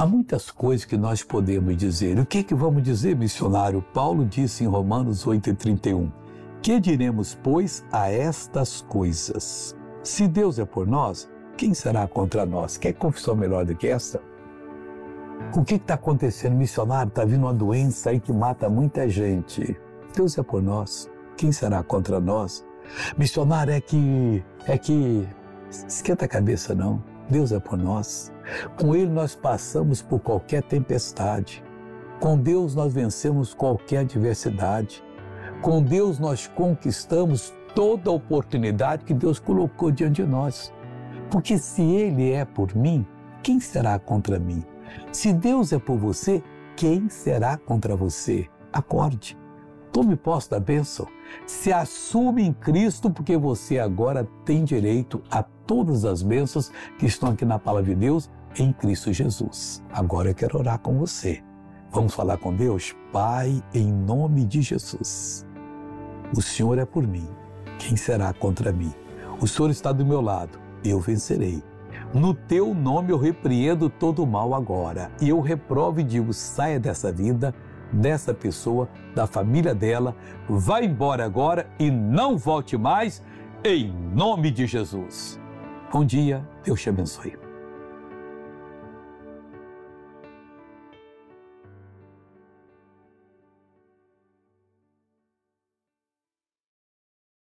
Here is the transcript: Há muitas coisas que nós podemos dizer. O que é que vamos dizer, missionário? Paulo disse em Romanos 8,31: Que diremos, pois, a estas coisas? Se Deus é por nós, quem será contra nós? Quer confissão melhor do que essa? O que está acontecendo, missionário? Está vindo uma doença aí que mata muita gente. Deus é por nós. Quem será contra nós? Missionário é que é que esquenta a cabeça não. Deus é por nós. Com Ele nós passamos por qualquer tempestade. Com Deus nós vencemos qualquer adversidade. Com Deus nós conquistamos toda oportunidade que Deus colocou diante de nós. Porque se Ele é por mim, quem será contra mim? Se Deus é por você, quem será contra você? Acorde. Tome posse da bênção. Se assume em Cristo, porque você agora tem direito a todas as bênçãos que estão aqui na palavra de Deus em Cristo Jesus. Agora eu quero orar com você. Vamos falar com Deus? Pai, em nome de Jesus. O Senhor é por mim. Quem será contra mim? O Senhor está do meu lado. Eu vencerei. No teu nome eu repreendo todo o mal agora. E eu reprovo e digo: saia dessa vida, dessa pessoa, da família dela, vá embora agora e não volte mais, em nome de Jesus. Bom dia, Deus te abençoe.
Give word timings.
Há 0.00 0.06
muitas 0.06 0.50
coisas 0.50 0.86
que 0.86 0.96
nós 0.96 1.22
podemos 1.22 1.76
dizer. 1.76 2.18
O 2.18 2.24
que 2.24 2.38
é 2.38 2.42
que 2.42 2.54
vamos 2.54 2.82
dizer, 2.82 3.14
missionário? 3.14 3.84
Paulo 3.92 4.24
disse 4.24 4.64
em 4.64 4.66
Romanos 4.66 5.26
8,31: 5.26 6.10
Que 6.62 6.80
diremos, 6.80 7.38
pois, 7.42 7.84
a 7.92 8.10
estas 8.10 8.80
coisas? 8.80 9.76
Se 10.02 10.26
Deus 10.26 10.58
é 10.58 10.64
por 10.64 10.86
nós, 10.86 11.30
quem 11.54 11.74
será 11.74 12.08
contra 12.08 12.46
nós? 12.46 12.78
Quer 12.78 12.94
confissão 12.94 13.36
melhor 13.36 13.66
do 13.66 13.76
que 13.76 13.88
essa? 13.88 14.22
O 15.54 15.62
que 15.62 15.74
está 15.74 15.96
acontecendo, 15.96 16.56
missionário? 16.56 17.10
Está 17.10 17.26
vindo 17.26 17.42
uma 17.42 17.52
doença 17.52 18.08
aí 18.08 18.18
que 18.18 18.32
mata 18.32 18.70
muita 18.70 19.06
gente. 19.06 19.78
Deus 20.16 20.38
é 20.38 20.42
por 20.42 20.62
nós. 20.62 21.10
Quem 21.36 21.52
será 21.52 21.82
contra 21.82 22.18
nós? 22.18 22.64
Missionário 23.18 23.74
é 23.74 23.82
que 23.82 24.42
é 24.66 24.78
que 24.78 25.28
esquenta 25.86 26.24
a 26.24 26.28
cabeça 26.28 26.74
não. 26.74 27.09
Deus 27.30 27.52
é 27.52 27.60
por 27.60 27.78
nós. 27.78 28.32
Com 28.76 28.94
Ele 28.94 29.10
nós 29.10 29.34
passamos 29.34 30.02
por 30.02 30.20
qualquer 30.20 30.62
tempestade. 30.62 31.62
Com 32.18 32.36
Deus 32.36 32.74
nós 32.74 32.92
vencemos 32.92 33.54
qualquer 33.54 33.98
adversidade. 33.98 35.02
Com 35.62 35.82
Deus 35.82 36.18
nós 36.18 36.46
conquistamos 36.46 37.54
toda 37.74 38.10
oportunidade 38.10 39.04
que 39.04 39.14
Deus 39.14 39.38
colocou 39.38 39.90
diante 39.90 40.22
de 40.22 40.28
nós. 40.28 40.72
Porque 41.30 41.56
se 41.56 41.82
Ele 41.82 42.32
é 42.32 42.44
por 42.44 42.74
mim, 42.74 43.06
quem 43.42 43.60
será 43.60 43.98
contra 43.98 44.38
mim? 44.38 44.64
Se 45.12 45.32
Deus 45.32 45.72
é 45.72 45.78
por 45.78 45.96
você, 45.96 46.42
quem 46.76 47.08
será 47.08 47.56
contra 47.56 47.94
você? 47.94 48.48
Acorde. 48.72 49.39
Tome 49.92 50.14
posse 50.14 50.50
da 50.50 50.60
bênção. 50.60 51.06
Se 51.46 51.72
assume 51.72 52.42
em 52.42 52.52
Cristo, 52.52 53.10
porque 53.10 53.36
você 53.36 53.78
agora 53.78 54.28
tem 54.44 54.64
direito 54.64 55.22
a 55.30 55.42
todas 55.42 56.04
as 56.04 56.22
bênçãos 56.22 56.70
que 56.98 57.06
estão 57.06 57.30
aqui 57.30 57.44
na 57.44 57.58
palavra 57.58 57.94
de 57.94 58.00
Deus 58.00 58.30
em 58.58 58.72
Cristo 58.72 59.12
Jesus. 59.12 59.82
Agora 59.92 60.30
eu 60.30 60.34
quero 60.34 60.58
orar 60.58 60.78
com 60.78 60.98
você. 60.98 61.42
Vamos 61.90 62.14
falar 62.14 62.36
com 62.38 62.54
Deus? 62.54 62.94
Pai, 63.12 63.62
em 63.74 63.92
nome 63.92 64.44
de 64.44 64.62
Jesus. 64.62 65.44
O 66.36 66.40
Senhor 66.40 66.78
é 66.78 66.84
por 66.84 67.04
mim. 67.04 67.28
Quem 67.78 67.96
será 67.96 68.32
contra 68.32 68.72
mim? 68.72 68.94
O 69.40 69.48
Senhor 69.48 69.70
está 69.70 69.90
do 69.90 70.06
meu 70.06 70.20
lado. 70.20 70.58
Eu 70.84 71.00
vencerei. 71.00 71.62
No 72.14 72.34
teu 72.34 72.74
nome 72.74 73.12
eu 73.12 73.18
repreendo 73.18 73.88
todo 73.88 74.22
o 74.22 74.26
mal 74.26 74.54
agora. 74.54 75.10
E 75.20 75.28
eu 75.28 75.40
reprovo 75.40 76.00
e 76.00 76.04
digo: 76.04 76.32
saia 76.32 76.78
dessa 76.78 77.10
vida, 77.10 77.54
dessa 77.92 78.32
pessoa, 78.32 78.88
da 79.14 79.26
família 79.26 79.74
dela, 79.74 80.16
vá 80.48 80.82
embora 80.82 81.24
agora 81.24 81.68
e 81.78 81.90
não 81.90 82.36
volte 82.38 82.76
mais, 82.76 83.22
em 83.64 83.92
nome 84.14 84.50
de 84.50 84.66
Jesus. 84.66 85.38
Bom 85.92 86.04
dia, 86.04 86.46
Deus 86.64 86.80
te 86.80 86.88
abençoe. 86.88 87.49